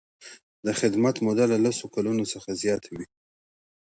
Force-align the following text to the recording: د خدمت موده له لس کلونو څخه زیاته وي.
د 0.65 0.67
خدمت 0.79 1.15
موده 1.25 1.45
له 1.51 1.57
لس 1.65 1.77
کلونو 1.93 2.23
څخه 2.33 2.49
زیاته 2.61 2.89
وي. 2.97 3.05